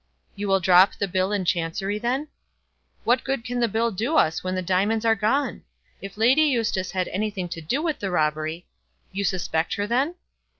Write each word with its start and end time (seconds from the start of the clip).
"You 0.35 0.47
will 0.47 0.59
drop 0.59 0.95
the 0.95 1.07
bill 1.07 1.31
in 1.31 1.45
Chancery 1.45 1.99
then?" 1.99 2.29
"What 3.03 3.23
good 3.23 3.45
can 3.45 3.59
the 3.59 3.67
bill 3.67 3.91
do 3.91 4.17
us 4.17 4.43
when 4.43 4.55
the 4.55 4.63
diamonds 4.63 5.05
are 5.05 5.13
gone? 5.13 5.61
If 6.01 6.17
Lady 6.17 6.41
Eustace 6.41 6.89
had 6.89 7.07
anything 7.09 7.47
to 7.49 7.61
do 7.61 7.83
with 7.83 7.99
the 7.99 8.09
robbery" 8.09 8.65
"You 9.11 9.23
suspect 9.23 9.75
her, 9.75 9.85
then?" 9.85 10.15